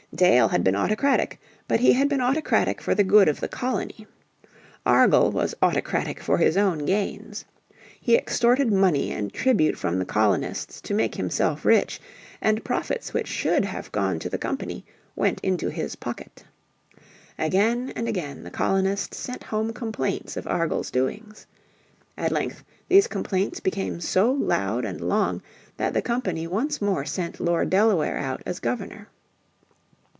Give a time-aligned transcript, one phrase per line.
[0.13, 1.39] Dale had been autocratic,
[1.69, 4.05] but he had been autocratic for the good of the colony.
[4.85, 7.45] Argall was autocratic for his own gains.
[8.01, 12.01] He extorted money and tribute from the colonists to make himself rich,
[12.41, 14.85] and profits which should have gone to the company
[15.15, 16.43] went into his pocket.
[17.39, 21.47] Again and again the colonists sent home complaints of Argall's doings.
[22.17, 25.41] At length these complaints became so loud and long
[25.77, 29.07] that the company once more sent Lord Delaware out as Governor.